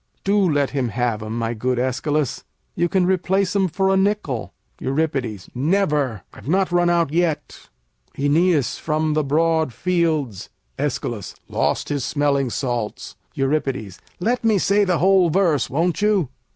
Do 0.23 0.39
let 0.51 0.71
him 0.71 0.87
have 0.89 1.21
'em, 1.21 1.37
my 1.37 1.53
good 1.53 1.77
Æschylus. 1.77 2.43
You 2.73 2.89
can 2.89 3.05
replace 3.05 3.55
'em 3.55 3.67
for 3.67 3.93
a 3.93 3.97
nickel. 3.97 4.51
Eur. 4.81 4.97
Never. 5.53 6.23
I've 6.33 6.47
not 6.47 6.71
run 6.71 6.89
out 6.89 7.13
yet. 7.13 7.69
Oeneus 8.17 8.79
from 8.79 9.13
broad 9.13 9.71
fields 9.73 10.49
Æsch. 10.79 11.31
lost 11.47 11.89
his 11.89 12.03
smelling 12.03 12.49
salts. 12.49 13.15
Eur. 13.37 13.61
Let 14.19 14.43
me 14.43 14.57
say 14.57 14.83
the 14.83 14.97
whole 14.97 15.29
verse, 15.29 15.69
won't 15.69 16.01
you? 16.01 16.29